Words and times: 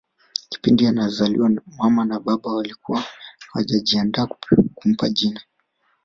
Kipindi 0.49 0.87
anazaliwa 0.87 1.49
mama 1.77 2.05
na 2.05 2.19
baba 2.19 2.55
walikuwa 2.55 3.03
hawajajiandaa 3.39 4.27
kumpa 4.75 5.09
jina 5.09 5.41